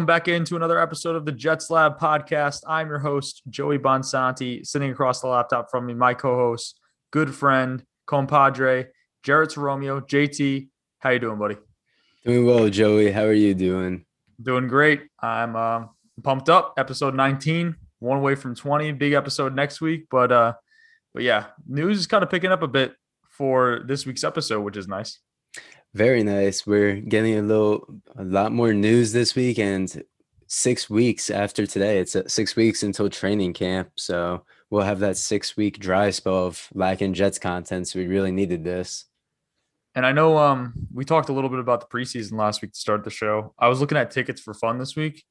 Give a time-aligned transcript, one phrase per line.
[0.00, 2.62] Welcome back into another episode of the Jets Lab podcast.
[2.66, 6.80] I'm your host, Joey Bonsanti, sitting across the laptop from me, my co-host,
[7.10, 8.86] good friend, compadre,
[9.22, 10.00] Jarrett Romeo.
[10.00, 10.70] JT.
[11.00, 11.58] How you doing, buddy?
[12.24, 13.12] Doing well, Joey.
[13.12, 14.06] How are you doing?
[14.40, 15.02] Doing great.
[15.20, 15.84] I'm uh,
[16.24, 16.72] pumped up.
[16.78, 18.92] Episode 19, one away from 20.
[18.92, 20.54] Big episode next week, but uh,
[21.12, 22.94] but yeah, news is kind of picking up a bit
[23.28, 25.18] for this week's episode, which is nice.
[25.94, 26.66] Very nice.
[26.66, 30.02] We're getting a little, a lot more news this week, and
[30.46, 33.90] six weeks after today, it's uh, six weeks until training camp.
[33.96, 37.88] So we'll have that six week dry spell of lacking Jets content.
[37.88, 39.06] So we really needed this.
[39.96, 42.78] And I know um, we talked a little bit about the preseason last week to
[42.78, 43.54] start the show.
[43.58, 45.24] I was looking at tickets for fun this week.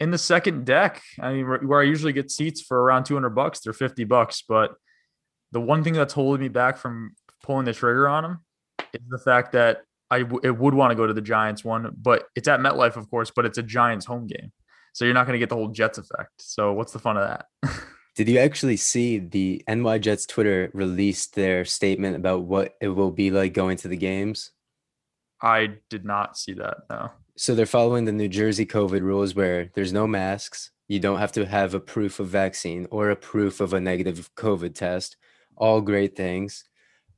[0.00, 3.60] In the second deck, I mean, where I usually get seats for around 200 bucks,
[3.60, 4.42] they're 50 bucks.
[4.46, 4.74] But
[5.52, 8.40] the one thing that's holding me back from pulling the trigger on them
[8.94, 11.94] is the fact that I w- it would want to go to the Giants one,
[12.00, 14.52] but it's at MetLife, of course, but it's a Giants home game.
[14.92, 16.30] So you're not going to get the whole Jets effect.
[16.38, 17.46] So what's the fun of that?
[18.16, 23.12] Did you actually see the NY Jets Twitter released their statement about what it will
[23.12, 24.50] be like going to the games?
[25.40, 26.78] I did not see that.
[26.90, 27.12] No.
[27.36, 30.72] So they're following the New Jersey COVID rules where there's no masks.
[30.88, 34.34] You don't have to have a proof of vaccine or a proof of a negative
[34.34, 35.16] COVID test.
[35.56, 36.64] All great things.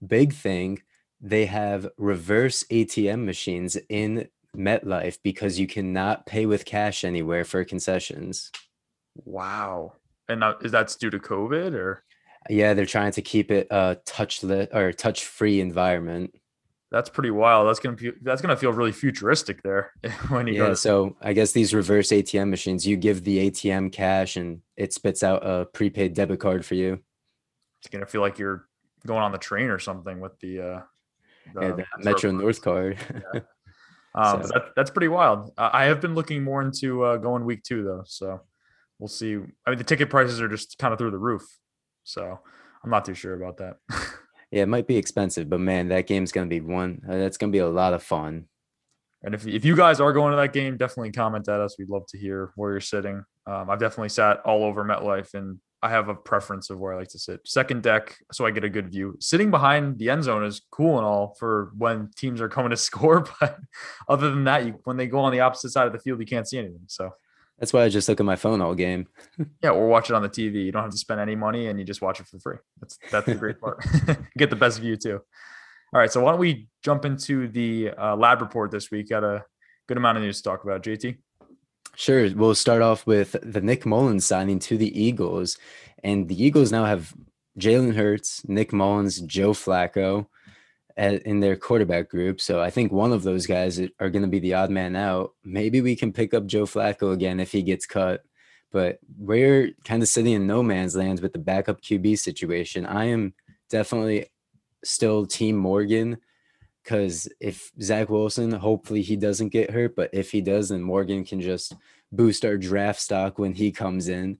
[0.06, 0.82] Big thing,
[1.20, 7.64] they have reverse ATM machines in MetLife because you cannot pay with cash anywhere for
[7.64, 8.50] concessions.
[9.24, 9.94] Wow.
[10.28, 12.04] And uh, is that due to COVID or?
[12.48, 16.34] Yeah, they're trying to keep it a touchless or touch free environment.
[16.90, 17.68] That's pretty wild.
[17.68, 19.92] That's gonna be that's gonna feel really futuristic there
[20.28, 20.70] when you yeah.
[20.70, 24.92] To- so I guess these reverse ATM machines, you give the ATM cash and it
[24.92, 26.98] spits out a prepaid debit card for you.
[27.80, 28.66] It's gonna feel like you're
[29.06, 30.80] going on the train or something with the uh
[31.54, 32.98] the, yeah, the Metro North card.
[33.34, 33.40] yeah.
[34.12, 34.48] Um, so.
[34.54, 35.52] that, that's pretty wild.
[35.56, 38.40] I have been looking more into uh, going week two though, so
[38.98, 39.36] we'll see.
[39.64, 41.46] I mean, the ticket prices are just kind of through the roof,
[42.02, 42.40] so
[42.82, 43.76] I'm not too sure about that.
[44.50, 47.02] yeah, it might be expensive, but man, that game's gonna be one.
[47.08, 48.48] Uh, that's gonna be a lot of fun.
[49.22, 51.76] And if if you guys are going to that game, definitely comment at us.
[51.78, 53.22] We'd love to hear where you're sitting.
[53.46, 56.96] Um, I've definitely sat all over MetLife and I have a preference of where I
[56.96, 57.40] like to sit.
[57.46, 59.16] Second deck, so I get a good view.
[59.18, 62.76] Sitting behind the end zone is cool and all for when teams are coming to
[62.88, 63.58] score, but
[64.08, 66.26] other than that, you, when they go on the opposite side of the field, you
[66.26, 66.82] can't see anything.
[66.86, 67.10] So
[67.58, 69.06] that's why I just look at my phone all game.
[69.62, 70.64] yeah, or watch it on the TV.
[70.64, 72.56] You don't have to spend any money, and you just watch it for free.
[72.80, 73.84] That's that's the great part.
[74.38, 75.20] get the best view too.
[75.92, 79.10] All right, so why don't we jump into the uh, lab report this week?
[79.10, 79.44] Got a
[79.88, 80.82] good amount of news to talk about.
[80.82, 81.18] JT.
[82.00, 82.34] Sure.
[82.34, 85.58] We'll start off with the Nick Mullens signing to the Eagles.
[86.02, 87.12] And the Eagles now have
[87.58, 90.26] Jalen Hurts, Nick Mullens, Joe Flacco
[90.96, 92.40] in their quarterback group.
[92.40, 95.34] So I think one of those guys are going to be the odd man out.
[95.44, 98.22] Maybe we can pick up Joe Flacco again if he gets cut.
[98.72, 102.86] But we're kind of sitting in no man's land with the backup QB situation.
[102.86, 103.34] I am
[103.68, 104.30] definitely
[104.82, 106.16] still Team Morgan
[106.90, 111.24] because if Zach Wilson, hopefully he doesn't get hurt, but if he does, then Morgan
[111.24, 111.72] can just
[112.10, 114.38] boost our draft stock when he comes in.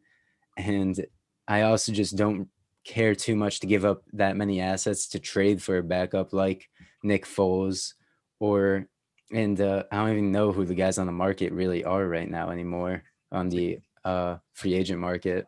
[0.57, 1.07] And
[1.47, 2.49] I also just don't
[2.85, 6.69] care too much to give up that many assets to trade for a backup like
[7.05, 7.95] Nick Foles
[8.41, 8.89] or
[9.33, 12.29] and uh, I don't even know who the guys on the market really are right
[12.29, 15.47] now anymore on the uh, free agent market.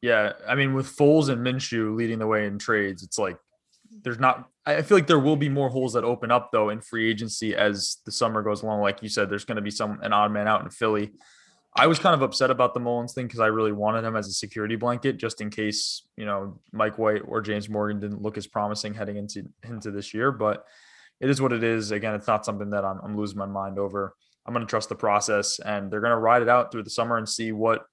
[0.00, 3.36] Yeah, I mean with Foles and Minshew leading the way in trades, it's like
[4.02, 6.80] there's not I feel like there will be more holes that open up though in
[6.80, 8.80] free agency as the summer goes along.
[8.80, 11.12] Like you said, there's going to be some an odd man out in Philly.
[11.78, 14.26] I was kind of upset about the Mullens thing because I really wanted him as
[14.28, 18.38] a security blanket just in case, you know, Mike White or James Morgan didn't look
[18.38, 20.32] as promising heading into into this year.
[20.32, 20.64] But
[21.20, 21.92] it is what it is.
[21.92, 24.14] Again, it's not something that I'm, I'm losing my mind over.
[24.44, 26.90] I'm going to trust the process and they're going to ride it out through the
[26.90, 27.84] summer and see what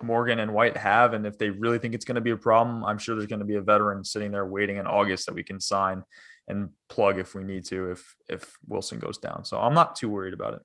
[0.00, 1.14] Morgan and White have.
[1.14, 3.40] And if they really think it's going to be a problem, I'm sure there's going
[3.40, 6.04] to be a veteran sitting there waiting in August that we can sign
[6.48, 9.44] and plug if we need to, if if Wilson goes down.
[9.44, 10.62] So I'm not too worried about it.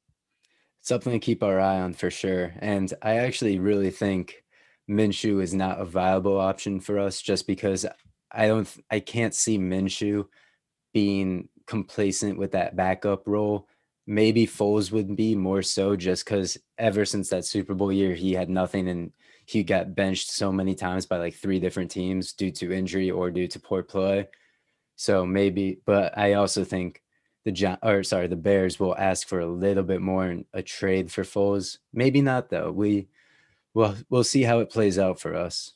[0.81, 2.53] Something to keep our eye on for sure.
[2.59, 4.43] And I actually really think
[4.89, 7.85] Minshew is not a viable option for us just because
[8.31, 10.27] I don't I can't see Minshew
[10.93, 13.67] being complacent with that backup role.
[14.05, 18.33] Maybe Foles would be more so just because ever since that Super Bowl year, he
[18.33, 19.11] had nothing and
[19.47, 23.31] he got benched so many times by like three different teams due to injury or
[23.31, 24.27] due to poor play.
[24.97, 27.01] So maybe, but I also think
[27.45, 30.61] the John or sorry, the Bears will ask for a little bit more in a
[30.61, 31.77] trade for Foles.
[31.93, 32.71] Maybe not though.
[32.73, 33.07] We
[33.73, 35.71] well we'll see how it plays out for us.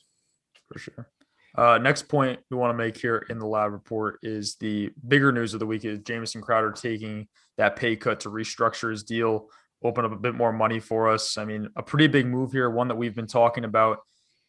[0.68, 1.08] For sure.
[1.56, 5.32] Uh, next point we want to make here in the lab report is the bigger
[5.32, 7.26] news of the week is Jamison Crowder taking
[7.56, 9.48] that pay cut to restructure his deal
[9.84, 11.38] open up a bit more money for us.
[11.38, 14.00] I mean, a pretty big move here, one that we've been talking about,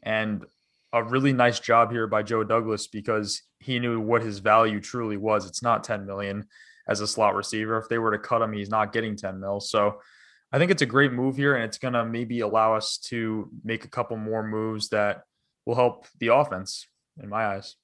[0.02, 0.44] and
[0.93, 5.17] a really nice job here by Joe Douglas because he knew what his value truly
[5.17, 5.46] was.
[5.46, 6.46] It's not 10 million
[6.87, 7.79] as a slot receiver.
[7.79, 9.61] If they were to cut him, he's not getting 10 mil.
[9.61, 10.00] So
[10.52, 13.50] I think it's a great move here, and it's going to maybe allow us to
[13.64, 15.23] make a couple more moves that
[15.64, 16.87] will help the offense
[17.23, 17.76] in my eyes.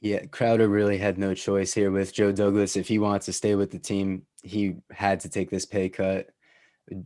[0.00, 2.76] Yeah, Crowder really had no choice here with Joe Douglas.
[2.76, 6.28] If he wants to stay with the team, he had to take this pay cut.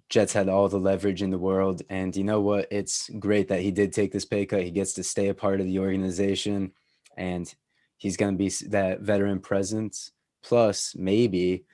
[0.09, 1.83] Jets had all the leverage in the world.
[1.89, 2.69] And you know what?
[2.71, 4.63] It's great that he did take this pay cut.
[4.63, 6.73] He gets to stay a part of the organization
[7.17, 7.53] and
[7.97, 10.13] he's going to be that veteran presence.
[10.43, 11.65] Plus, maybe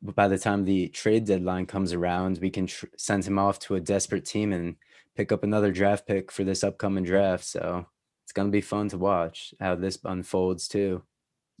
[0.00, 3.74] by the time the trade deadline comes around, we can tr- send him off to
[3.74, 4.76] a desperate team and
[5.16, 7.44] pick up another draft pick for this upcoming draft.
[7.44, 7.86] So
[8.24, 11.02] it's going to be fun to watch how this unfolds too.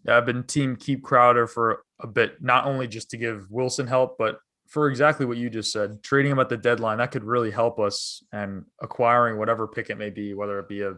[0.04, 3.86] Yeah, I've been team keep Crowder for a bit, not only just to give Wilson
[3.86, 4.40] help, but
[4.72, 7.78] for exactly what you just said, trading him at the deadline, that could really help
[7.78, 10.94] us and acquiring whatever pick it may be, whether it be a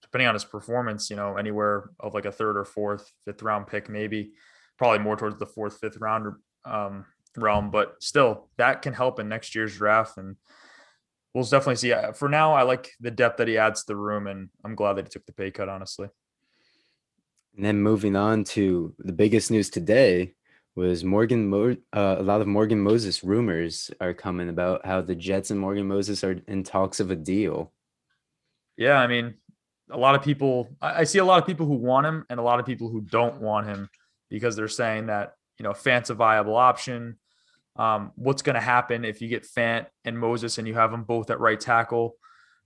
[0.00, 3.66] depending on his performance, you know, anywhere of like a third or fourth, fifth round
[3.66, 4.32] pick, maybe
[4.78, 7.04] probably more towards the fourth, fifth round um,
[7.36, 10.16] realm, but still that can help in next year's draft.
[10.16, 10.36] And
[11.34, 11.92] we'll definitely see.
[12.14, 14.94] For now, I like the depth that he adds to the room, and I'm glad
[14.94, 16.08] that he took the pay cut, honestly.
[17.56, 20.35] And then moving on to the biggest news today
[20.76, 21.48] was Morgan.
[21.48, 25.58] Mo- uh, a lot of Morgan Moses rumors are coming about how the Jets and
[25.58, 27.72] Morgan Moses are in talks of a deal.
[28.76, 29.34] Yeah, I mean,
[29.90, 30.68] a lot of people.
[30.80, 32.90] I, I see a lot of people who want him, and a lot of people
[32.90, 33.88] who don't want him
[34.28, 37.16] because they're saying that you know Fant's a viable option.
[37.76, 41.04] Um, what's going to happen if you get Fant and Moses and you have them
[41.04, 42.16] both at right tackle?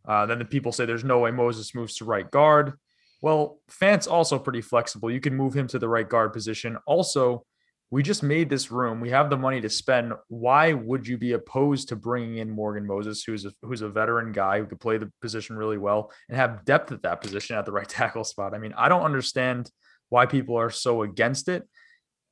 [0.07, 2.75] Uh, then the people say there's no way Moses moves to right guard.
[3.23, 5.11] Well, Fant's also pretty flexible.
[5.11, 6.79] You can move him to the right guard position.
[6.87, 7.45] Also,
[7.91, 9.01] we just made this room.
[9.01, 10.13] We have the money to spend.
[10.29, 14.31] Why would you be opposed to bringing in Morgan Moses, who's a, who's a veteran
[14.31, 17.67] guy who could play the position really well and have depth at that position at
[17.67, 18.55] the right tackle spot?
[18.55, 19.71] I mean, I don't understand
[20.09, 21.69] why people are so against it.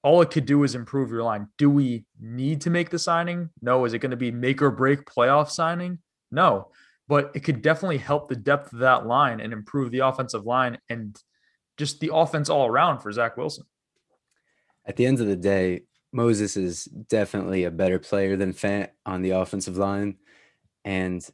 [0.04, 1.48] All it could do is improve your line.
[1.58, 3.50] Do we need to make the signing?
[3.60, 3.84] No.
[3.84, 5.98] Is it going to be make or break playoff signing?
[6.30, 6.68] No.
[7.08, 10.78] But it could definitely help the depth of that line and improve the offensive line
[10.88, 11.18] and
[11.78, 13.64] just the offense all around for Zach Wilson
[14.88, 15.82] at the end of the day,
[16.12, 20.16] Moses is definitely a better player than Fant on the offensive line.
[20.84, 21.24] And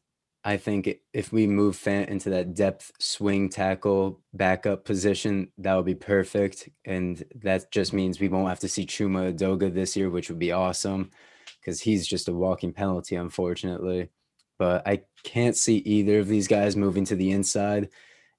[0.45, 5.87] I think if we move Fant into that depth swing tackle backup position, that would
[5.87, 6.69] be perfect.
[6.85, 10.41] And that just means we won't have to see Chuma Edoga this year, which would
[10.41, 11.13] be awesome
[11.61, 14.11] because he's just a walking penalty, unfortunately.
[14.59, 17.89] But I can't see either of these guys moving to the inside.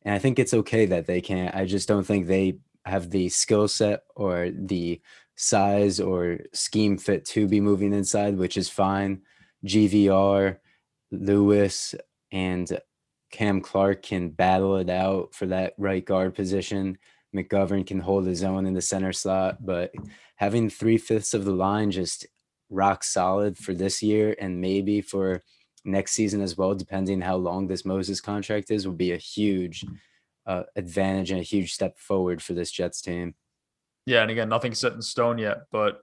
[0.03, 1.55] And I think it's okay that they can't.
[1.55, 5.01] I just don't think they have the skill set or the
[5.35, 9.21] size or scheme fit to be moving inside, which is fine.
[9.65, 10.57] GVR,
[11.11, 11.95] Lewis,
[12.31, 12.79] and
[13.31, 16.97] Cam Clark can battle it out for that right guard position.
[17.35, 19.91] McGovern can hold his own in the center slot, but
[20.37, 22.25] having three fifths of the line just
[22.69, 25.41] rock solid for this year and maybe for
[25.83, 29.85] next season as well, depending how long this Moses contract is, will be a huge
[30.45, 33.35] uh, advantage and a huge step forward for this Jets team.
[34.05, 36.01] Yeah, and again, nothing's set in stone yet, but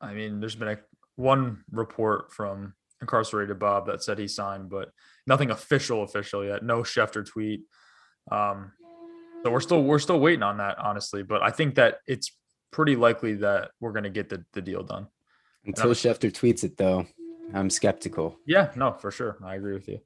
[0.00, 0.78] I mean, there's been a
[1.16, 4.90] one report from incarcerated Bob that said he signed, but
[5.26, 6.64] nothing official official yet.
[6.64, 7.62] No Schefter tweet.
[8.30, 8.72] Um,
[9.44, 11.22] so we're still we're still waiting on that, honestly.
[11.22, 12.32] But I think that it's
[12.70, 15.06] pretty likely that we're going to get the, the deal done.
[15.64, 17.06] Until Schefter tweets it, though,
[17.54, 18.38] I'm skeptical.
[18.46, 19.36] Yeah, no, for sure.
[19.44, 20.00] I agree with you.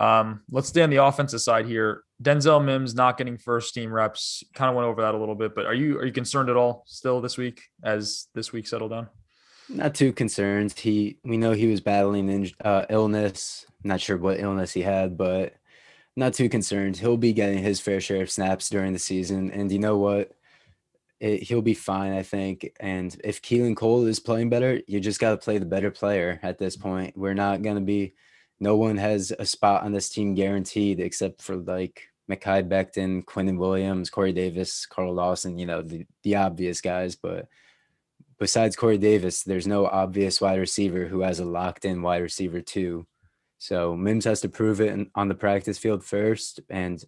[0.00, 2.02] Um, let's stay on the offensive side here.
[2.22, 4.44] Denzel Mims not getting first team reps.
[4.54, 6.56] Kind of went over that a little bit, but are you are you concerned at
[6.56, 9.08] all still this week as this week settled down?
[9.68, 10.72] Not too concerned.
[10.72, 13.66] He we know he was battling in, uh, illness.
[13.82, 15.54] Not sure what illness he had, but
[16.16, 16.96] not too concerned.
[16.96, 20.32] He'll be getting his fair share of snaps during the season, and you know what?
[21.20, 22.70] It, he'll be fine, I think.
[22.80, 26.38] And if Keelan Cole is playing better, you just got to play the better player
[26.42, 27.16] at this point.
[27.16, 28.14] We're not going to be
[28.60, 33.58] no one has a spot on this team guaranteed except for like Mekhi Becton, Quinnen
[33.58, 37.16] Williams, Corey Davis, Carl Lawson, you know, the, the obvious guys.
[37.16, 37.48] But
[38.38, 42.60] besides Corey Davis, there's no obvious wide receiver who has a locked in wide receiver
[42.60, 43.06] too.
[43.58, 46.60] So Mims has to prove it on the practice field first.
[46.70, 47.02] And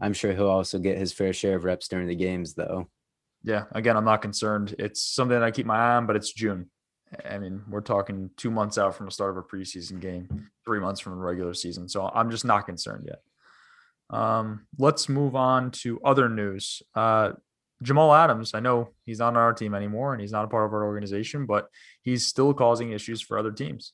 [0.00, 2.88] I'm sure he'll also get his fair share of reps during the games though.
[3.42, 3.64] Yeah.
[3.72, 4.74] Again, I'm not concerned.
[4.78, 6.70] It's something I keep my eye on, but it's June.
[7.28, 10.80] I mean, we're talking two months out from the start of a preseason game, three
[10.80, 11.88] months from a regular season.
[11.88, 13.20] So I'm just not concerned yet.
[14.10, 16.82] Um, let's move on to other news.
[16.94, 17.32] Uh,
[17.82, 20.66] Jamal Adams, I know he's not on our team anymore and he's not a part
[20.66, 21.68] of our organization, but
[22.02, 23.92] he's still causing issues for other teams.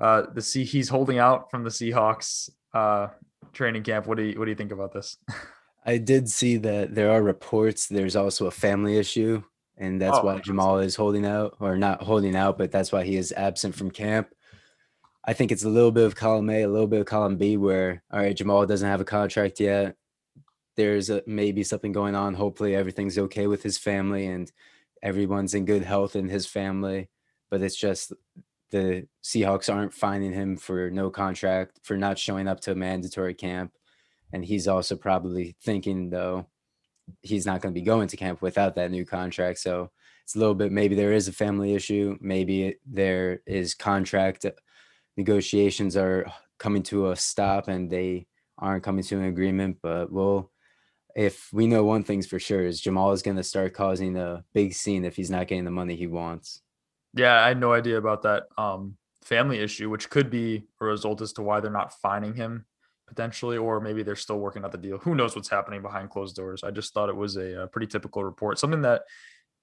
[0.00, 3.08] Uh, the C he's holding out from the Seahawks uh,
[3.52, 4.06] training camp.
[4.06, 5.16] What do you what do you think about this?
[5.84, 9.42] I did see that there are reports there's also a family issue,
[9.80, 13.02] and that's Oh, why Jamal is holding out, or not holding out, but that's why
[13.02, 14.32] he is absent from camp.
[15.24, 17.56] I think it's a little bit of column A, a little bit of column B,
[17.56, 19.96] where all right, Jamal doesn't have a contract yet.
[20.76, 22.34] There's a, maybe something going on.
[22.34, 24.50] Hopefully, everything's okay with his family and
[25.02, 27.08] everyone's in good health in his family.
[27.50, 28.12] But it's just
[28.70, 33.34] the Seahawks aren't finding him for no contract for not showing up to a mandatory
[33.34, 33.72] camp.
[34.32, 36.46] And he's also probably thinking, though,
[37.22, 39.58] he's not going to be going to camp without that new contract.
[39.58, 39.90] So
[40.24, 42.16] it's a little bit maybe there is a family issue.
[42.20, 44.44] Maybe there is contract
[45.16, 46.26] negotiations are
[46.58, 48.26] coming to a stop and they
[48.58, 49.78] aren't coming to an agreement.
[49.82, 50.50] But we'll,
[51.14, 54.44] if we know one thing's for sure, is Jamal is going to start causing a
[54.54, 56.62] big scene if he's not getting the money he wants.
[57.14, 61.20] Yeah, I had no idea about that um, family issue, which could be a result
[61.20, 62.66] as to why they're not finding him
[63.10, 64.98] potentially, or maybe they're still working out the deal.
[64.98, 66.62] Who knows what's happening behind closed doors?
[66.62, 69.02] I just thought it was a, a pretty typical report, something that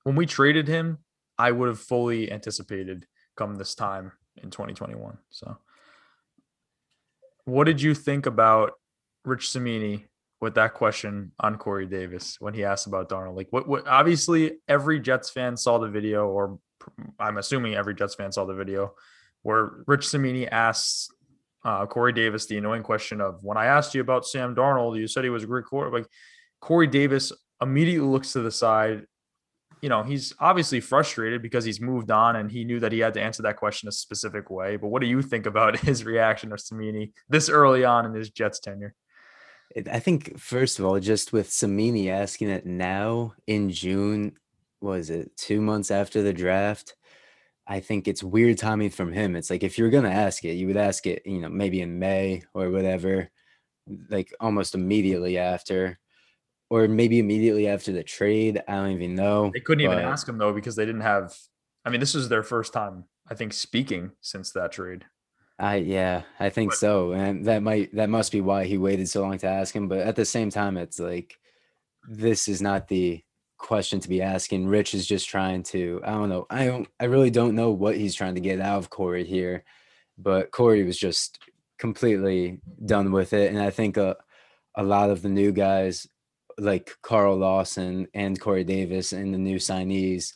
[0.04, 1.00] when we traded him,
[1.38, 4.12] I would have fully anticipated come this time
[4.44, 5.18] in 2021.
[5.30, 5.58] So,
[7.46, 8.74] what did you think about
[9.24, 10.08] Rich Cimini
[10.42, 13.38] with that question on Corey Davis when he asked about Darnold?
[13.38, 13.66] Like, what?
[13.66, 13.88] What?
[13.88, 16.60] Obviously, every Jets fan saw the video, or
[17.18, 18.94] I'm assuming every Jets fan saw the video
[19.44, 21.10] where Rich Cimini asks
[21.68, 25.06] uh, Corey Davis the annoying question of when I asked you about Sam Darnold, you
[25.06, 26.04] said he was a great quarterback.
[26.04, 26.10] Like
[26.62, 29.06] Corey Davis immediately looks to the side.
[29.82, 33.14] You know, he's obviously frustrated because he's moved on and he knew that he had
[33.16, 34.78] to answer that question a specific way.
[34.78, 38.30] But what do you think about his reaction to Cimini this early on in his
[38.30, 38.96] Jets tenure?
[39.92, 44.38] I think first of all, just with Cimini asking it now in June,
[44.80, 46.96] was it two months after the draft?
[47.68, 49.36] I think it's weird timing from him.
[49.36, 52.00] It's like if you're gonna ask it, you would ask it, you know, maybe in
[52.00, 53.30] May or whatever,
[54.10, 56.00] like almost immediately after,
[56.70, 58.62] or maybe immediately after the trade.
[58.68, 59.52] I don't even know.
[59.54, 61.36] They couldn't even ask him though because they didn't have.
[61.84, 65.06] I mean, this was their first time, I think, speaking since that trade.
[65.60, 69.10] I yeah, I think But- so, and that might that must be why he waited
[69.10, 69.88] so long to ask him.
[69.88, 71.38] But at the same time, it's like
[72.08, 73.24] this is not the
[73.58, 74.68] question to be asking.
[74.68, 76.46] Rich is just trying to I don't know.
[76.50, 79.64] I don't I really don't know what he's trying to get out of Corey here,
[80.18, 81.40] but Corey was just
[81.78, 84.16] completely done with it, and I think a
[84.76, 86.08] a lot of the new guys
[86.60, 90.34] like Carl Lawson and Corey Davis and the new signees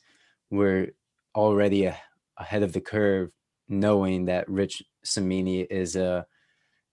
[0.49, 0.89] were
[1.35, 1.97] already a,
[2.37, 3.31] ahead of the curve,
[3.69, 6.25] knowing that Rich Cimini is a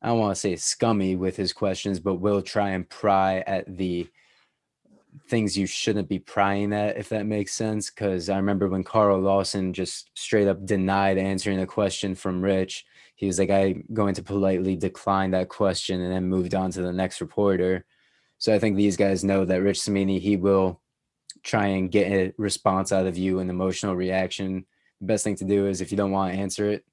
[0.00, 3.76] I don't want to say scummy with his questions, but will try and pry at
[3.76, 4.06] the
[5.26, 7.90] things you shouldn't be prying at, if that makes sense.
[7.90, 12.84] Because I remember when Carl Lawson just straight up denied answering a question from Rich.
[13.16, 16.82] He was like, I'm going to politely decline that question and then moved on to
[16.82, 17.84] the next reporter.
[18.38, 20.80] So I think these guys know that Rich Cimini, he will
[21.42, 24.64] try and get a response out of you, an emotional reaction.
[25.00, 26.84] The best thing to do is if you don't want to answer it,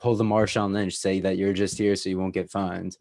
[0.00, 2.96] pull the Marshawn Lynch, say that you're just here so you won't get fined.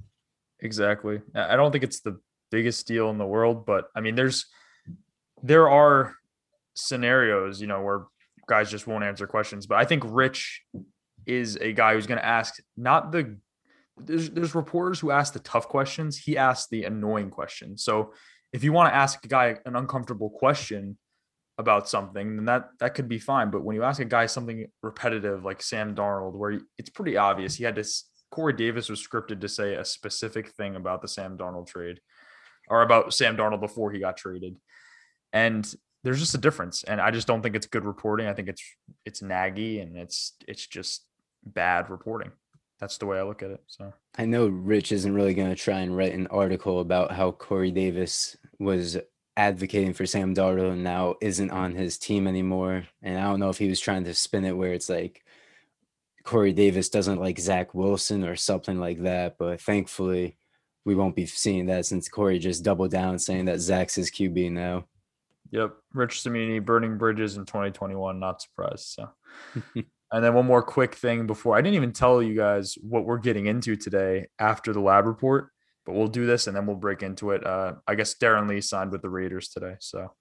[0.60, 1.22] Exactly.
[1.36, 2.20] I I don't think it's the
[2.52, 4.46] biggest deal in the world, but I mean, there's
[5.44, 6.16] there are
[6.74, 8.06] scenarios, you know, where
[8.48, 9.68] guys just won't answer questions.
[9.68, 10.62] But I think Rich
[11.26, 13.38] is a guy who's going to ask not the
[13.98, 16.18] there's there's reporters who ask the tough questions.
[16.18, 17.84] He asks the annoying questions.
[17.84, 18.14] So
[18.54, 20.98] if you want to ask a guy an uncomfortable question
[21.58, 23.50] about something, then that that could be fine.
[23.50, 27.18] But when you ask a guy something repetitive like Sam Darnold, where he- it's pretty
[27.18, 31.02] obvious he had to s- Corey Davis was scripted to say a specific thing about
[31.02, 32.00] the Sam Darnold trade
[32.68, 34.58] or about Sam Darnold before he got traded.
[35.34, 35.72] And
[36.04, 36.84] there's just a difference.
[36.84, 38.28] And I just don't think it's good reporting.
[38.28, 38.64] I think it's
[39.06, 41.06] it's naggy and it's it's just
[41.44, 42.32] bad reporting.
[42.80, 43.64] That's the way I look at it.
[43.68, 47.32] So I know Rich isn't really going to try and write an article about how
[47.32, 48.98] Corey Davis was
[49.36, 52.86] advocating for Sam Darnold and now isn't on his team anymore.
[53.02, 55.24] And I don't know if he was trying to spin it where it's like
[56.24, 59.38] Corey Davis doesn't like Zach Wilson or something like that.
[59.38, 60.38] But thankfully,
[60.88, 64.54] we won't be seeing that since Corey just doubled down saying that Zach's his QB
[64.54, 64.86] now.
[65.52, 65.74] Yep.
[65.94, 68.18] Rich Cimini burning bridges in 2021.
[68.18, 68.86] Not surprised.
[68.86, 69.10] So,
[69.76, 73.18] and then one more quick thing before I didn't even tell you guys what we're
[73.18, 75.50] getting into today after the lab report,
[75.86, 77.46] but we'll do this and then we'll break into it.
[77.46, 79.76] Uh, I guess Darron Lee signed with the Raiders today.
[79.82, 80.14] So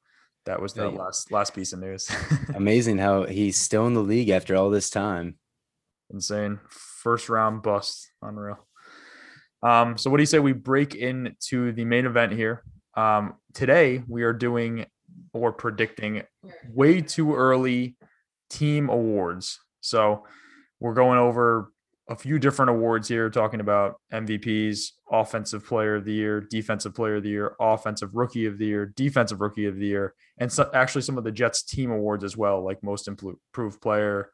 [0.46, 0.98] that was the yeah.
[0.98, 2.10] last last piece of news.
[2.56, 5.36] Amazing how he's still in the league after all this time.
[6.10, 6.58] Insane.
[6.68, 8.10] First round bust.
[8.20, 8.66] Unreal.
[9.66, 12.62] Um, so what do you say we break into the main event here?
[12.94, 14.86] Um, today we are doing
[15.32, 16.22] or predicting
[16.72, 17.96] way too early
[18.48, 19.58] team awards.
[19.80, 20.24] So
[20.78, 21.72] we're going over
[22.08, 27.16] a few different awards here, talking about MVPs, Offensive Player of the Year, Defensive Player
[27.16, 30.70] of the Year, Offensive Rookie of the Year, Defensive Rookie of the Year, and so
[30.74, 34.30] actually some of the Jets team awards as well, like Most Improved Player.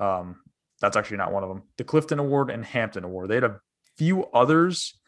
[0.00, 0.36] Um,
[0.80, 1.64] that's actually not one of them.
[1.76, 3.30] The Clifton Award and Hampton Award.
[3.30, 3.60] They had a
[3.96, 4.98] few others,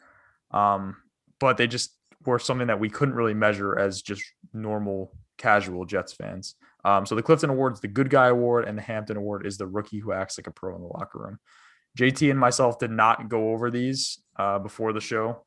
[0.51, 0.97] um,
[1.41, 6.13] but they just were something that we couldn't really measure as just normal casual Jets
[6.13, 6.57] fans.
[6.85, 9.59] Um, so the Clifton Award is the Good Guy Award, and the Hampton Award is
[9.59, 11.39] the rookie who acts like a pro in the locker room.
[11.99, 15.43] JT and myself did not go over these uh, before the show.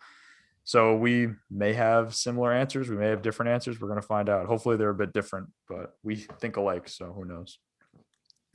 [0.63, 2.89] So we may have similar answers.
[2.89, 3.79] We may have different answers.
[3.79, 4.45] We're going to find out.
[4.45, 6.88] Hopefully they're a bit different, but we think alike.
[6.88, 7.57] So who knows?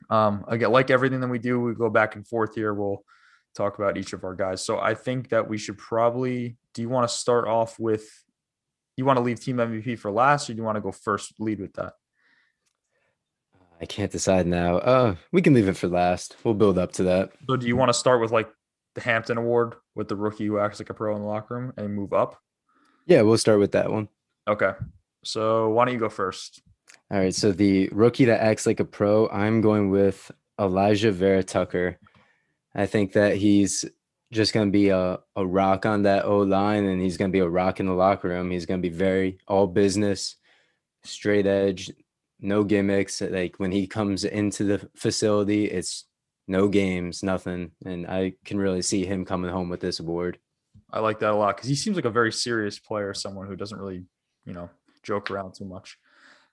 [0.08, 2.72] Um, again, like everything that we do, we go back and forth here.
[2.74, 3.02] We'll
[3.56, 4.64] talk about each of our guys.
[4.64, 6.56] So I think that we should probably.
[6.74, 8.06] Do you want to start off with?
[8.96, 11.34] You want to leave team MVP for last, or do you want to go first?
[11.38, 11.94] Lead with that.
[13.80, 14.78] I can't decide now.
[14.78, 16.36] Uh, we can leave it for last.
[16.44, 17.32] We'll build up to that.
[17.48, 18.48] So, do you want to start with like
[18.94, 21.72] the Hampton Award with the rookie who acts like a pro in the locker room
[21.76, 22.40] and move up?
[23.06, 24.08] Yeah, we'll start with that one.
[24.48, 24.72] Okay.
[25.24, 26.62] So, why don't you go first?
[27.10, 27.34] All right.
[27.34, 31.98] So, the rookie that acts like a pro, I'm going with Alijah Vera-Tucker.
[32.76, 33.86] I think that he's
[34.32, 37.32] just going to be a, a rock on that O line and he's going to
[37.32, 38.50] be a rock in the locker room.
[38.50, 40.36] He's going to be very all business,
[41.02, 41.90] straight edge,
[42.38, 43.22] no gimmicks.
[43.22, 46.04] Like when he comes into the facility, it's
[46.46, 47.70] no games, nothing.
[47.84, 50.38] And I can really see him coming home with this award.
[50.92, 53.56] I like that a lot because he seems like a very serious player, someone who
[53.56, 54.04] doesn't really,
[54.44, 54.68] you know,
[55.02, 55.98] joke around too much.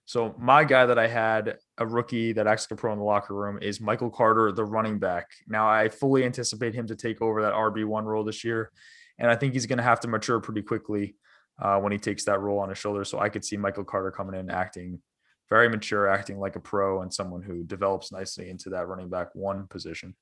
[0.06, 3.06] So my guy that I had a rookie that acts like a pro in the
[3.06, 5.28] locker room is Michael Carter, the running back.
[5.48, 8.72] Now I fully anticipate him to take over that RB one role this year,
[9.18, 11.16] and I think he's going to have to mature pretty quickly
[11.62, 13.06] uh, when he takes that role on his shoulder.
[13.06, 15.00] So I could see Michael Carter coming in acting
[15.50, 19.30] very mature, acting like a pro, and someone who develops nicely into that running back
[19.34, 20.16] one position.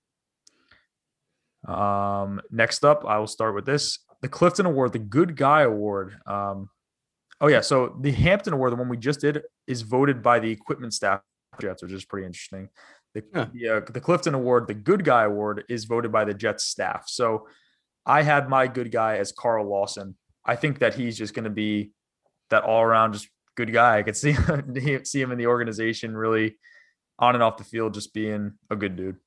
[1.68, 6.18] Um, next up, I will start with this the Clifton Award, the Good Guy Award.
[6.26, 6.70] Um,
[7.42, 7.62] oh, yeah.
[7.62, 11.22] So the Hampton Award, the one we just did, is voted by the equipment staff,
[11.60, 12.70] Jets, which is pretty interesting.
[13.14, 13.48] The, yeah.
[13.54, 17.04] the, uh, the Clifton Award, the Good Guy Award, is voted by the Jets staff.
[17.08, 17.48] So
[18.06, 20.16] I had my good guy as Carl Lawson.
[20.46, 21.92] I think that he's just going to be
[22.50, 23.98] that all around just good guy.
[23.98, 24.34] I could see
[25.04, 26.58] see him in the organization really
[27.20, 29.18] on and off the field, just being a good dude.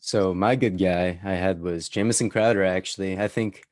[0.00, 2.64] So my good guy I had was Jamison Crowder.
[2.64, 3.64] Actually, I think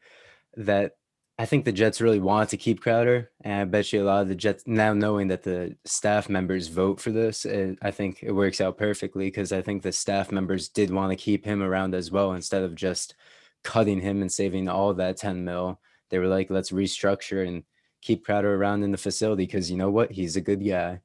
[0.57, 0.92] that
[1.38, 4.22] I think the Jets really want to keep Crowder, and I bet you a lot
[4.22, 7.44] of the Jets now knowing that the staff members vote for this.
[7.44, 11.11] It, I think it works out perfectly because I think the staff members did want
[11.11, 13.14] to keep him around as well instead of just
[13.62, 15.79] cutting him and saving all that ten mil.
[16.09, 17.64] They were like, let's restructure and
[18.01, 20.12] keep Crowder around in the facility because you know what?
[20.12, 21.01] He's a good guy.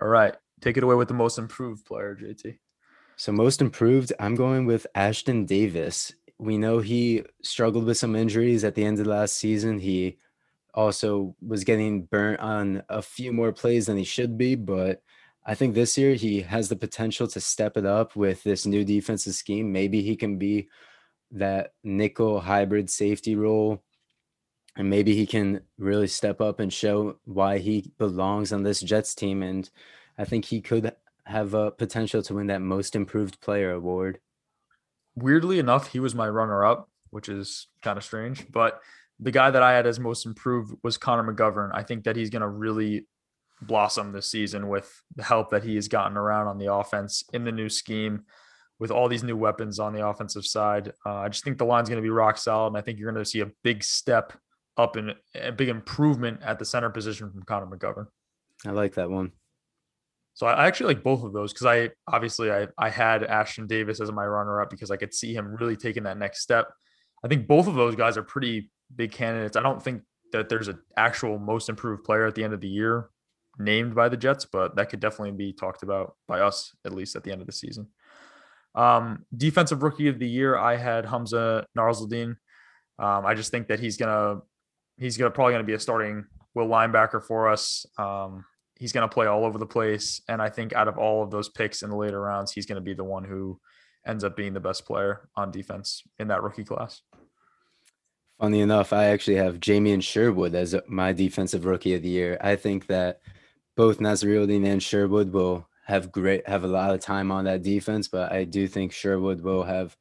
[0.00, 0.34] All right.
[0.62, 2.58] Take it away with the most improved player, JT.
[3.16, 6.12] So, most improved, I'm going with Ashtyn Davis.
[6.44, 9.78] We know he struggled with some injuries at the end of last season.
[9.78, 10.18] He
[10.74, 15.02] also was getting burnt on a few more plays than he should be, but
[15.46, 18.84] I think this year he has the potential to step it up with this new
[18.84, 19.72] defensive scheme.
[19.72, 20.68] Maybe he can be
[21.30, 23.82] that nickel hybrid safety role
[24.76, 29.14] and maybe he can really step up and show why he belongs on this Jets
[29.14, 29.42] team.
[29.42, 29.70] And
[30.18, 30.92] I think he could
[31.24, 34.18] have a potential to win that most improved player award.
[35.16, 38.50] Weirdly enough, he was my runner up, which is kind of strange.
[38.50, 38.80] But
[39.20, 41.70] the guy that I had as most improved was Connor McGovern.
[41.72, 43.06] I think that he's going to really
[43.62, 47.44] blossom this season with the help that he has gotten around on the offense in
[47.44, 48.24] the new scheme
[48.78, 50.92] with all these new weapons on the offensive side.
[51.06, 52.68] Uh, I just think the line's going to be rock solid.
[52.68, 54.32] And I think you're going to see a big step
[54.76, 58.08] up and a big improvement at the center position from Connor McGovern.
[58.66, 59.32] I like that one.
[60.34, 64.00] So I actually like both of those because I obviously I I had Ashtyn Davis
[64.00, 66.72] as my runner up because I could see him really taking that next step.
[67.24, 69.56] I think both of those guys are pretty big candidates.
[69.56, 72.68] I don't think that there's an actual most improved player at the end of the
[72.68, 73.10] year
[73.58, 77.14] named by the Jets, but that could definitely be talked about by us at least
[77.14, 77.86] at the end of the season.
[78.74, 82.36] Um, defensive rookie of the year, I had Hamsah Nasirildeen.
[82.98, 84.40] Um, I just think that he's gonna
[84.96, 87.86] he's gonna probably gonna be a starting will linebacker for us.
[87.98, 88.44] Um,
[88.76, 91.48] he's gonna play all over the place, and I think out of all of those
[91.48, 93.60] picks in the later rounds, he's gonna be the one who
[94.06, 97.02] ends up being the best player on defense in that rookie class.
[98.40, 102.36] Funny enough, I actually have Jamien Sherwood as my defensive rookie of the year.
[102.40, 103.20] I think that
[103.76, 108.08] both Nasirildeen and Sherwood will have great have a lot of time on that defense,
[108.08, 109.96] but I do think Sherwood will have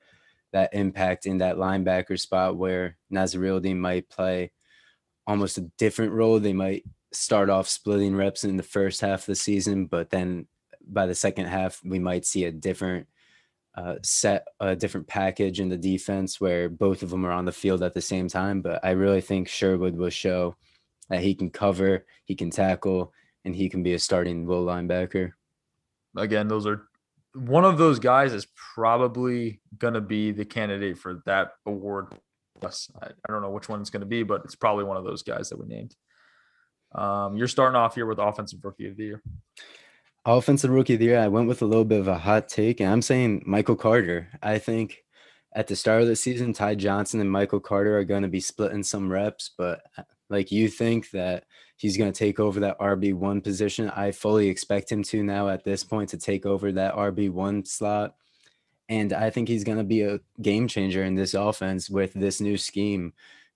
[0.52, 4.52] that impact in that linebacker spot where Nasirildeen might play
[5.28, 6.40] almost a different role.
[6.40, 6.84] They might
[7.14, 10.48] start off splitting reps in the first half of the season, but then
[10.86, 13.08] by the second half, we might see a different
[13.76, 17.52] uh, set, a different package in the defense where both of them are on the
[17.52, 18.62] field at the same time.
[18.62, 20.56] But I really think Sherwood will show
[21.10, 23.14] that he can cover, he can tackle,
[23.46, 25.32] and he can be a starting will linebacker.
[26.16, 26.88] Again, those are
[27.34, 32.14] one of those guys is probably going to be the candidate for that award.
[32.64, 32.68] I,
[33.02, 35.24] I don't know which one it's going to be, but it's probably one of those
[35.24, 35.96] guys that we named.
[36.96, 39.22] Um, you're starting off here with offensive rookie of the year.
[40.26, 42.80] Offensive rookie of the year, I went with a little bit of a hot take,
[42.80, 44.30] and I'm saying Michael Carter.
[44.42, 45.04] I think
[45.54, 48.40] at the start of the season, Ty Johnson and Michael Carter are going to be
[48.40, 51.46] splitting some reps, but uh, like you think that
[51.78, 53.90] he's going to take over that RB1 position.
[53.90, 58.16] I fully expect him to now at this point to take over that RB1 slot.
[58.90, 62.40] And I think he's going to be a game changer in this offense with this
[62.40, 63.14] new scheme.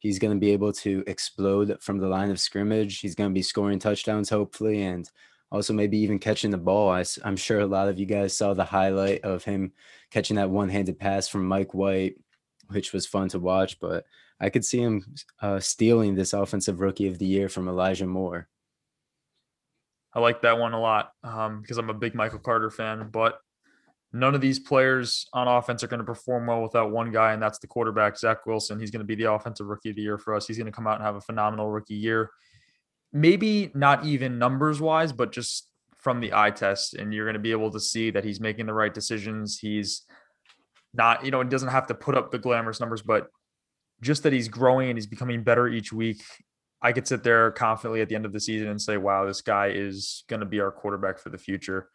[0.08, 3.02] He's going to be able to explode from the line of scrimmage.
[3.02, 5.10] He's going to be scoring touchdowns, hopefully, and
[5.52, 6.90] also maybe even catching the ball.
[6.90, 9.74] I, am sure a lot of you guys saw the highlight of him
[10.10, 12.16] catching that one handed pass from Mike White,
[12.70, 13.82] which was fun to watch.
[13.82, 14.06] But
[14.40, 15.04] I could see him
[15.42, 18.48] uh, stealing this offensive rookie of the year from Elijah Moore.
[20.14, 23.42] I like that one a lot um, because I'm a big Michael Carter fan, but
[24.14, 27.42] none of these players on offense are going to perform well without one guy, and
[27.42, 28.80] that's the quarterback, Zach Wilson.
[28.80, 30.48] He's going to be the offensive rookie of the year for us.
[30.48, 32.32] He's going to come out and have a phenomenal rookie year.
[33.12, 36.94] Maybe not even numbers wise, but just from the eye test.
[36.94, 39.60] And you're going to be able to see that he's making the right decisions.
[39.60, 40.04] He's
[40.94, 43.28] not, you know, he doesn't have to put up the glamorous numbers, but
[44.02, 46.22] just that he's growing and he's becoming better each week.
[46.82, 49.42] I could sit there confidently at the end of the season and say, "Wow, this
[49.42, 51.90] guy is going to be our quarterback for the future."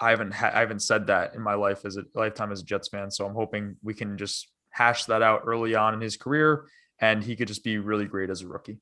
[0.00, 2.64] I haven't ha- I haven't said that in my life as a lifetime as a
[2.64, 6.16] Jets fan, so I'm hoping we can just hash that out early on in his
[6.16, 6.66] career,
[7.00, 8.78] and he could just be really great as a rookie.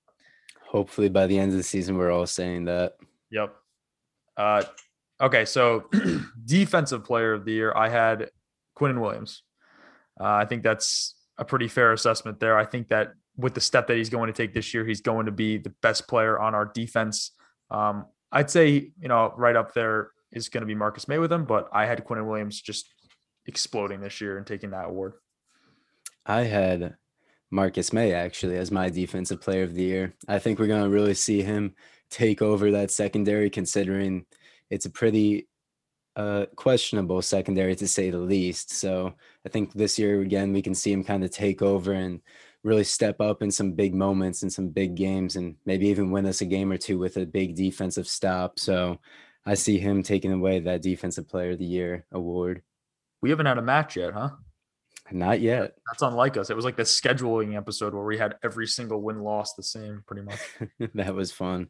[0.68, 2.94] Hopefully, by the end of the season, we're all saying that.
[3.30, 3.54] Yep.
[4.36, 4.62] Uh,
[5.20, 5.88] okay, so
[6.44, 8.30] defensive player of the year, I had
[8.76, 9.42] Quinnen Williams.
[10.20, 12.56] Uh, I think that's a pretty fair assessment there.
[12.56, 15.26] I think that with the step that he's going to take this year, he's going
[15.26, 17.32] to be the best player on our defense.
[17.70, 21.32] Um, I'd say, you know, right up there is going to be Marcus Maye with
[21.32, 22.88] him, but I had Quinnen Williams just
[23.46, 25.14] exploding this year and taking that award.
[26.26, 26.96] I had
[27.50, 30.14] Marcus Maye actually as my defensive player of the year.
[30.28, 31.74] I think we're going to really see him
[32.10, 34.26] take over that secondary, considering
[34.70, 35.48] it's a pretty
[36.16, 38.72] uh, questionable secondary to say the least.
[38.72, 39.14] So
[39.46, 42.20] I think this year again we can see him kind of take over and
[42.64, 46.26] really step up in some big moments and some big games and maybe even win
[46.26, 48.58] us a game or two with a big defensive stop.
[48.58, 48.98] So
[49.48, 52.62] I see him taking away that defensive player of the year award.
[53.22, 54.30] We haven't had a match yet, huh?
[55.10, 55.72] Not yet.
[55.86, 56.50] That's unlike us.
[56.50, 60.04] It was like the scheduling episode where we had every single win loss the same
[60.06, 60.38] pretty much.
[60.94, 61.68] that was fun.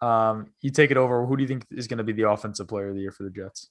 [0.00, 1.26] Um, you take it over.
[1.26, 3.24] Who do you think is going to be the offensive player of the year for
[3.24, 3.68] the Jets?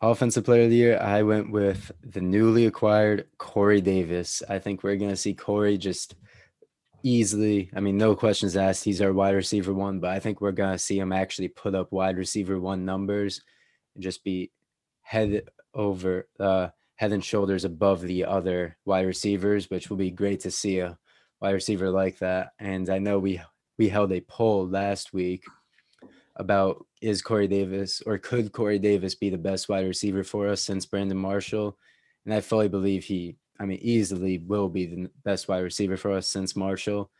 [0.00, 4.42] Offensive player of the year, I went with the newly acquired Corey Davis.
[4.48, 6.14] I think we're going to see Corey just
[7.06, 7.70] easily.
[7.74, 8.82] I mean, no questions asked.
[8.82, 11.74] He's our wide receiver one, but I think we're going to see him actually put
[11.74, 13.42] up wide receiver one numbers
[13.94, 14.50] and just be
[15.02, 20.40] head over, uh, head and shoulders above the other wide receivers, which will be great
[20.40, 20.98] to see a
[21.40, 22.48] wide receiver like that.
[22.58, 23.40] And I know we
[23.78, 25.44] we held a poll last week
[26.34, 30.60] about is Corey Davis or could Corey Davis be the best wide receiver for us
[30.60, 31.78] since Brandon Marshall?
[32.24, 36.12] And I fully believe he, I mean, easily will be the best wide receiver for
[36.12, 37.10] us since Marshall.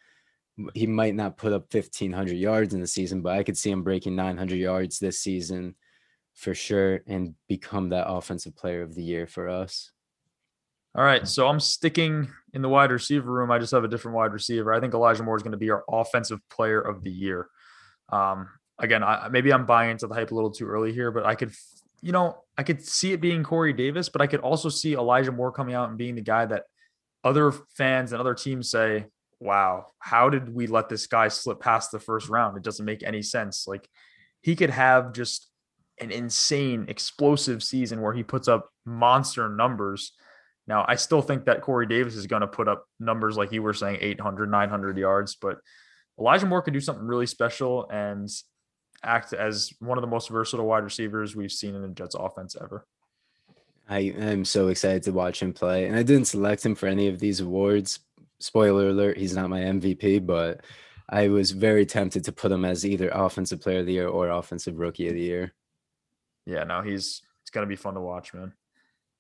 [0.74, 3.82] He might not put up 1,500 yards in the season, but I could see him
[3.82, 5.74] breaking 900 yards this season
[6.34, 9.90] for sure and become that offensive player of the year for us.
[10.94, 11.28] All right.
[11.28, 13.50] So I'm sticking in the wide receiver room.
[13.50, 14.72] I just have a different wide receiver.
[14.72, 17.48] I think Elijah Moore is going to be our offensive player of the year.
[18.10, 21.26] Um, again, I, maybe I'm buying into the hype a little too early here, but
[21.26, 21.52] I could,
[22.02, 25.32] you know, I could see it being Corey Davis, but I could also see Elijah
[25.32, 26.64] Moore coming out and being the guy that
[27.24, 29.06] other fans and other teams say,
[29.40, 32.56] wow, how did we let this guy slip past the first round?
[32.56, 33.66] It doesn't make any sense.
[33.66, 33.88] Like
[34.42, 35.50] he could have just
[36.00, 40.12] an insane, explosive season where he puts up monster numbers.
[40.66, 43.62] Now, I still think that Corey Davis is going to put up numbers like you
[43.62, 45.58] were saying 800, 900 yards, but
[46.18, 47.88] Elijah Moore could do something really special.
[47.90, 48.28] And
[49.06, 52.56] act as one of the most versatile wide receivers we've seen in the Jets offense
[52.60, 52.86] ever.
[53.88, 55.86] I am so excited to watch him play.
[55.86, 58.00] And I didn't select him for any of these awards.
[58.40, 60.62] Spoiler alert, he's not my MVP, but
[61.08, 64.28] I was very tempted to put him as either offensive player of the year or
[64.28, 65.54] offensive rookie of the year.
[66.44, 68.52] Yeah, no, he's it's gonna be fun to watch, man.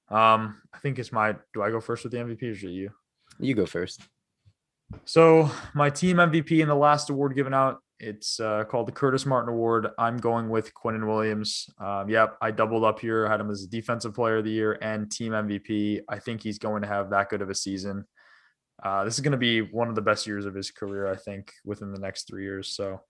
[0.08, 2.90] Um, I think it's my do I go first with the MVP or should you?
[3.38, 4.00] You go first.
[5.04, 9.24] So my team MVP in the last award given out It's uh, called the Curtis
[9.24, 9.88] Martin Award.
[9.98, 11.68] I'm going with Quinnen Williams.
[11.78, 13.26] Um, yep, I doubled up here.
[13.26, 16.00] I had him as Defensive Player of the Year and Team MVP.
[16.08, 18.04] I think he's going to have that good of a season.
[18.82, 21.16] Uh, this is going to be one of the best years of his career, I
[21.16, 22.68] think, within the next three years.
[22.68, 23.00] So,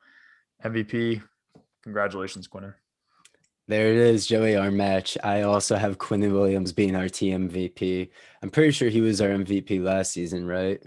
[0.65, 1.21] MVP,
[1.83, 2.75] congratulations, Quinnen.
[3.69, 5.19] There it is, Joey, our match.
[5.25, 8.11] I also have Quinnen Williams being our team MVP.
[8.41, 10.81] I'm pretty sure he was our MVP last season, right?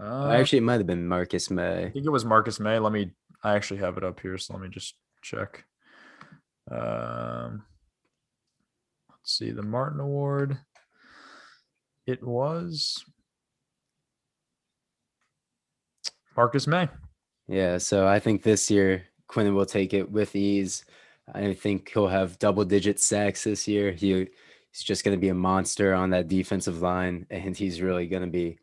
[0.00, 1.86] Uh, actually, it might have been Marcus Maye.
[1.86, 2.78] I think it was Marcus Maye.
[2.78, 4.36] Let me, I actually have it up here.
[4.38, 5.64] So let me just check.
[6.70, 7.64] Um,
[9.10, 10.58] let's see, the Martin Award.
[12.06, 13.04] It was
[16.36, 16.88] Marcus Maye.
[17.46, 20.84] Yeah, so I think this year Quinnen will take it with ease.
[21.32, 23.92] I think he'll have double digit sacks this year.
[23.92, 24.28] He
[24.70, 28.22] he's just going to be a monster on that defensive line, and he's really going
[28.22, 28.58] to be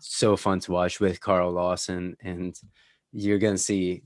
[0.00, 2.16] so fun to watch with Carl Lawson.
[2.20, 2.58] And
[3.12, 4.02] you're going to see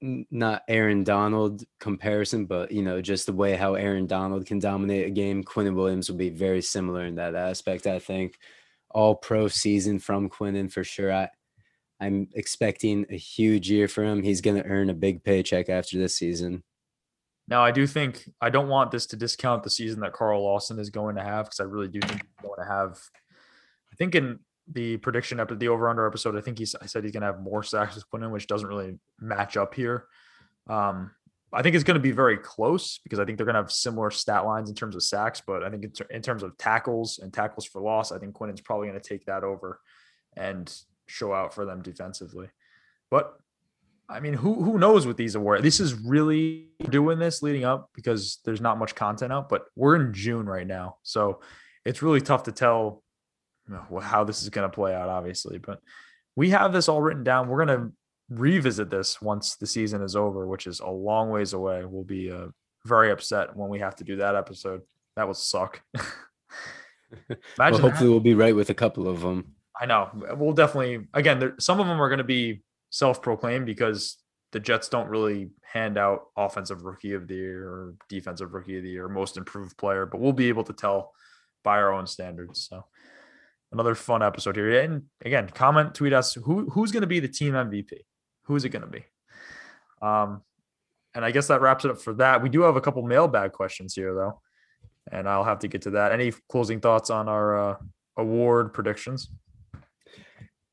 [0.00, 5.06] not Aaron Donald comparison, but you know just the way how Aaron Donald can dominate
[5.06, 5.42] a game.
[5.42, 7.86] Quinnen Williams will be very similar in that aspect.
[7.86, 8.38] I think
[8.90, 11.12] all pro season from Quinnen for sure.
[11.12, 11.28] I
[12.00, 14.22] I'm expecting a huge year for him.
[14.22, 16.62] He's going to earn a big paycheck after this season.
[17.46, 20.78] Now, I do think I don't want this to discount the season that Carl Lawson
[20.78, 22.98] is going to have because I really do think he's going to have.
[23.92, 24.38] I think in
[24.70, 27.40] the prediction after the over under episode, I think he's I said he's to have
[27.40, 30.06] more sacks with Quinnen, which doesn't really match up here.
[30.68, 31.10] Um,
[31.52, 33.70] I think it's going to be very close because I think they're going to have
[33.70, 36.58] similar stat lines in terms of sacks, but I think in, ter- in terms of
[36.58, 39.80] tackles and tackles for loss, I think Quinnen's probably going to take that over
[40.36, 40.72] and
[41.06, 42.48] show out for them defensively.
[43.10, 43.34] But
[44.08, 45.62] I mean, who who knows with these awards?
[45.62, 49.96] This is really doing this leading up because there's not much content out, but we're
[49.96, 51.40] in June right now, so
[51.84, 53.03] it's really tough to tell
[54.02, 55.08] how this is going to play out.
[55.08, 55.80] Obviously, but
[56.36, 57.48] we have this all written down.
[57.48, 57.92] We're going to
[58.30, 61.84] revisit this once the season is over, which is a long ways away.
[61.84, 62.46] We'll be uh,
[62.84, 64.82] very upset when we have to do that episode.
[65.16, 65.82] That will suck.
[67.58, 69.54] well, hopefully, we'll be right with a couple of them.
[69.80, 70.10] I know.
[70.36, 71.06] We'll definitely.
[71.14, 74.18] Again, there, some of them are going to be self-proclaimed because
[74.52, 78.84] the Jets don't really hand out offensive rookie of the year or defensive rookie of
[78.84, 81.12] the year, most improved player, but we'll be able to tell
[81.64, 82.68] by our own standards.
[82.70, 82.84] So
[83.74, 84.80] another fun episode here.
[84.80, 87.92] And again, comment, tweet us who who's going to be the team MVP.
[88.44, 89.04] Who's it going to be?
[90.00, 90.42] Um,
[91.14, 92.42] and I guess that wraps it up for that.
[92.42, 94.40] We do have a couple mailbag questions here though,
[95.12, 96.12] and I'll have to get to that.
[96.12, 97.76] Any closing thoughts on our uh,
[98.16, 99.30] award predictions?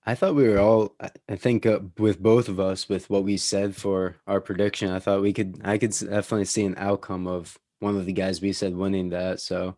[0.05, 0.95] I thought we were all.
[1.29, 4.99] I think uh, with both of us, with what we said for our prediction, I
[4.99, 5.61] thought we could.
[5.63, 9.39] I could definitely see an outcome of one of the guys we said winning that.
[9.39, 9.77] So,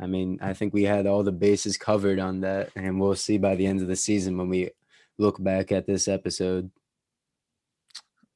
[0.00, 3.36] I mean, I think we had all the bases covered on that, and we'll see
[3.36, 4.70] by the end of the season when we
[5.18, 6.70] look back at this episode.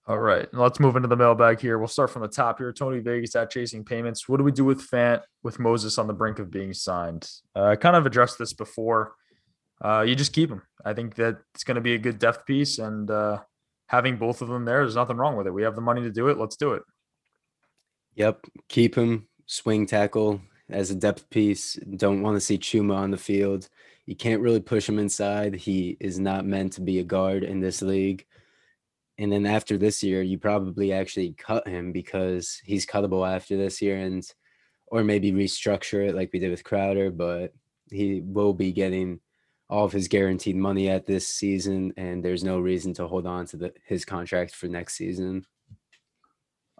[0.07, 1.79] All right, let's move into the mailbag here.
[1.79, 2.71] We'll start from the top here.
[2.75, 4.29] Tony Vegas at Chasing Payments.
[4.29, 7.27] What do we do with Fant with Moses on the brink of being signed?
[7.57, 9.15] Uh, I kind of addressed this before
[9.83, 10.61] uh, you just keep them.
[10.85, 13.41] I think that it's going to be a good depth piece, and uh,
[13.87, 15.55] having both of them there, there's nothing wrong with it.
[15.55, 16.37] We have the money to do it.
[16.37, 16.83] Let's do it.
[18.17, 21.79] Yep, keep him swing tackle as a depth piece.
[21.97, 23.69] Don't want to see Chuma on the field.
[24.07, 25.55] You can't really push him inside.
[25.55, 28.27] He is not meant to be a guard in this league.
[29.17, 33.81] And then after this year, you probably actually cut him because he's cuttable after this
[33.81, 34.27] year, and
[34.89, 37.11] or maybe restructure it like we did with Crowder.
[37.11, 37.53] But
[37.91, 39.21] he will be getting
[39.71, 43.47] all of his guaranteed money at this season, and there's no reason to hold on
[43.47, 45.47] to the, his contract for next season.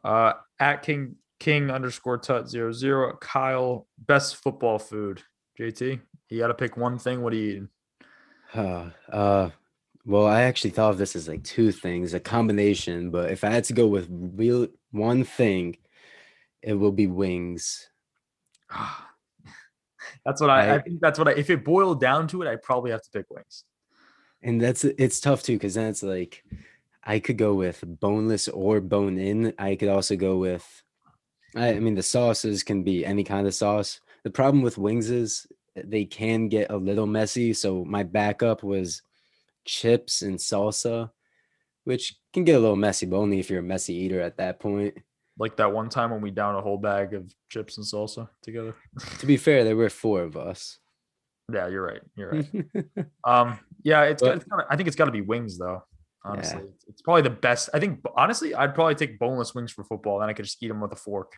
[0.03, 3.19] Uh, at King King underscore Tut zero zero.
[3.21, 5.23] Kyle, best football food.
[5.61, 7.21] JT, you got to pick one thing.
[7.21, 7.69] What are you eating?
[8.55, 9.51] Uh, uh,
[10.07, 13.11] well, I actually thought of this as like two things, a combination.
[13.11, 15.77] But if I had to go with real one thing,
[16.63, 17.91] it will be wings.
[20.25, 21.01] That's what I, I, I think.
[21.03, 21.33] That's what I.
[21.33, 23.65] If it boiled down to it, I probably have to pick wings.
[24.43, 26.43] And that's it's tough too, because then it's like
[27.03, 29.53] I could go with boneless or bone in.
[29.59, 30.84] I could also go with.
[31.55, 34.01] I, I mean, the sauces can be any kind of sauce.
[34.23, 37.53] The problem with wings is they can get a little messy.
[37.53, 39.03] So my backup was
[39.65, 41.11] chips and salsa,
[41.85, 44.61] which can get a little messy, but only if you're a messy eater at that
[44.61, 44.97] point
[45.39, 48.75] like that one time when we down a whole bag of chips and salsa together.
[49.19, 50.79] to be fair, there were four of us.
[51.53, 52.01] Yeah, you're right.
[52.17, 53.07] You're right.
[53.25, 55.83] um, yeah, it's, but, it's kinda, I think it's got to be wings though.
[56.25, 56.71] Honestly, yeah.
[56.89, 57.69] it's probably the best.
[57.75, 60.21] I think honestly, I'd probably take boneless wings for football.
[60.21, 61.33] Then I could just eat them with a fork.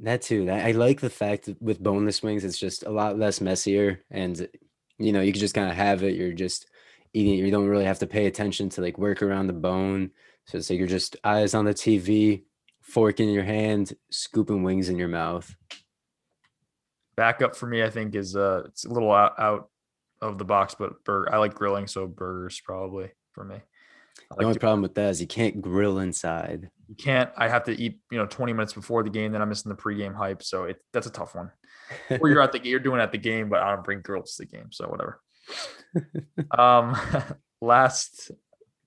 [0.00, 0.50] That too.
[0.50, 4.48] I like the fact that with boneless wings, it's just a lot less messier, and
[4.98, 6.16] you know you can just kind of have it.
[6.16, 6.66] You're just
[7.12, 10.10] eating you don't really have to pay attention to like work around the bone
[10.44, 12.42] so it's like you're just eyes on the tv
[12.82, 15.56] fork in your hand scooping wings in your mouth
[17.16, 19.70] Backup for me, I think, is uh, it's a little out, out
[20.20, 21.32] of the box, but burger.
[21.32, 23.56] I like grilling, so burgers probably for me.
[24.30, 27.30] I the only problem with that is you can't grill inside you can't.
[27.36, 29.32] I have to eat, you know, 20 minutes before the game.
[29.32, 31.50] Then I'm missing the pregame hype, so it that's a tough one.
[32.20, 34.42] or you're at the you're doing at the game, but I don't bring grills to
[34.42, 35.20] the game, so whatever.
[36.58, 36.96] um,
[37.60, 38.30] last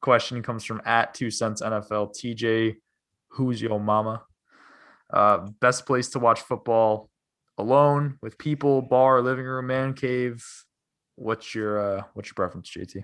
[0.01, 2.15] question comes from at two cents NFL.
[2.15, 2.77] TJ,
[3.31, 4.23] who's your mama?
[5.11, 7.09] Uh, best place to watch football
[7.57, 10.45] alone with people, bar, living room, man cave.
[11.15, 13.03] What's your uh, what's your preference, JT?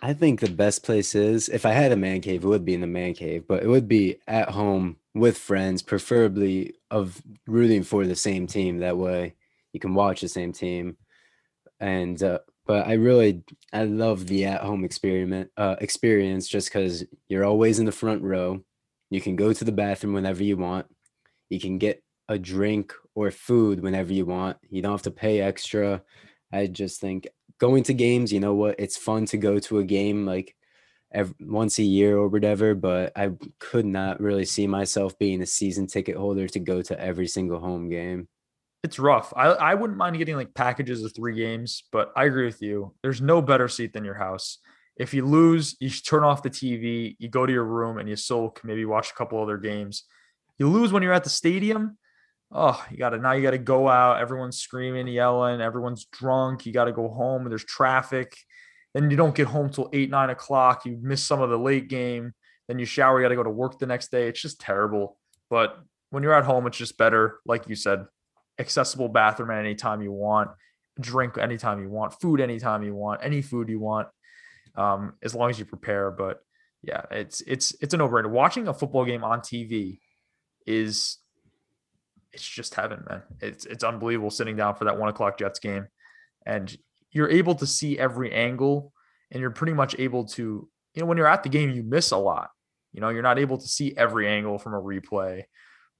[0.00, 2.74] I think the best place is if I had a man cave, it would be
[2.74, 7.82] in the man cave, but it would be at home with friends, preferably of rooting
[7.82, 8.78] for the same team.
[8.78, 9.34] That way
[9.72, 10.96] you can watch the same team.
[11.80, 17.04] And uh, but I really I love the at home experiment uh, experience just because
[17.28, 18.62] you're always in the front row.
[19.10, 20.86] You can go to the bathroom whenever you want.
[21.50, 24.58] You can get a drink or food whenever you want.
[24.70, 26.02] You don't have to pay extra.
[26.52, 28.76] I just think going to games, you know what?
[28.78, 30.54] It's fun to go to a game like
[31.12, 35.46] ev once a year or whatever, but I could not really see myself being a
[35.46, 38.28] season ticket holder to go to every single home game.
[38.84, 39.32] It's rough.
[39.36, 42.94] I, I wouldn't mind getting like packages of three games, but I agree with you.
[43.02, 44.58] There's no better seat than your house.
[44.96, 48.16] If you lose, you turn off the TV, you go to your room, and you
[48.16, 50.04] still maybe watch a couple other games.
[50.58, 51.98] You lose when you're at the stadium.
[52.50, 54.20] Oh, you got to now you got to go out.
[54.20, 55.60] Everyone's screaming, yelling.
[55.60, 56.64] Everyone's drunk.
[56.64, 57.48] You got to go home.
[57.48, 58.36] There's traffic.
[58.94, 60.86] Then you don't get home till eight, nine o'clock.
[60.86, 62.32] You miss some of the late game.
[62.66, 63.20] Then you shower.
[63.20, 64.28] You got to go to work the next day.
[64.28, 65.18] It's just terrible.
[65.50, 65.78] But
[66.10, 67.40] when you're at home, it's just better.
[67.44, 68.06] Like you said,
[68.58, 70.50] accessible bathroom at any time you want,
[71.00, 74.08] drink anytime you want, food anytime you want, any food you want,
[74.74, 76.10] um, as long as you prepare.
[76.10, 76.40] But
[76.82, 78.30] yeah, it's it's it's a no-brainer.
[78.30, 80.00] Watching a football game on TV
[80.66, 81.18] is
[82.32, 83.22] it's just heaven, man.
[83.40, 85.86] It's it's unbelievable sitting down for that one o'clock Jets game,
[86.46, 86.76] and
[87.10, 88.92] you're able to see every angle,
[89.30, 92.10] and you're pretty much able to, you know, when you're at the game, you miss
[92.10, 92.50] a lot.
[92.92, 95.44] You know, you're not able to see every angle from a replay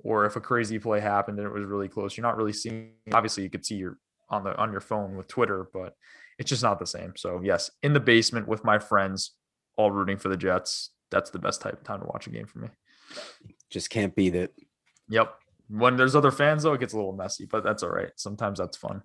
[0.01, 2.93] or if a crazy play happened and it was really close, you're not really seeing.
[3.13, 3.99] Obviously, you could see your
[4.31, 5.95] on the on your phone with Twitter, but
[6.39, 7.15] it's just not the same.
[7.17, 9.33] So yes, in the basement with my friends,
[9.77, 10.91] all rooting for the Jets.
[11.11, 12.69] That's the best type of time to watch a game for me.
[13.71, 14.53] Just can't beat it.
[15.09, 15.35] Yep.
[15.69, 18.11] When there's other fans though, it gets a little messy, but that's all right.
[18.17, 19.03] Sometimes that's fun.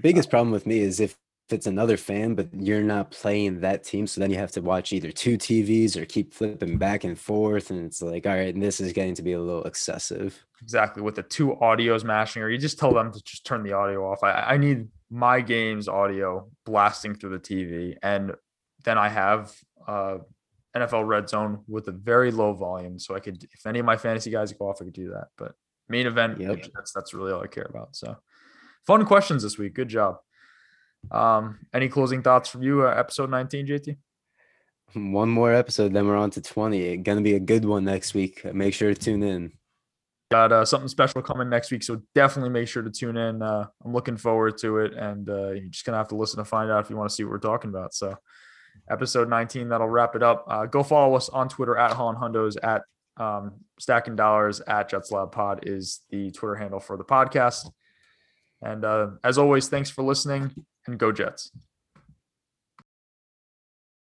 [0.00, 1.16] Biggest problem with me is if
[1.48, 4.06] it's another fan, but you're not playing that team.
[4.06, 7.70] So then you have to watch either two TVs or keep flipping back and forth.
[7.70, 10.44] And it's like, all right, and this is getting to be a little excessive.
[10.60, 11.02] Exactly.
[11.02, 14.10] With the two audios mashing, or you just tell them to just turn the audio
[14.10, 14.24] off.
[14.24, 17.96] I, I need my game's audio blasting through the TV.
[18.02, 18.32] And
[18.84, 19.54] then I have
[19.86, 20.18] uh
[20.76, 22.98] NFL red zone with a very low volume.
[22.98, 25.28] So I could if any of my fantasy guys go off, I could do that.
[25.38, 25.54] But
[25.88, 26.66] main event, Yep.
[26.74, 27.94] that's that's really all I care about.
[27.96, 28.16] So
[28.86, 29.74] fun questions this week.
[29.74, 30.16] Good job.
[31.10, 32.86] Um, any closing thoughts from you?
[32.86, 33.96] Uh, episode 19, JT?
[34.94, 36.96] One more episode, then we're on to 20.
[36.98, 38.44] Gonna be a good one next week.
[38.54, 39.52] Make sure to tune in.
[40.30, 43.64] got uh, something special coming next week so definitely make sure to tune in uh,
[43.84, 46.68] i'm looking forward to it and uh, you're just gonna have to listen to find
[46.68, 48.12] out if you want to see what we're talking about so
[48.90, 52.82] episode 19 that'll wrap it up uh, go follow us on twitter at haulinhundos at
[53.16, 57.70] um, stacking dollars at jets lab pod is the twitter handle for the podcast.
[58.62, 60.50] And uh, as always thanks for listening
[60.86, 61.50] and go jets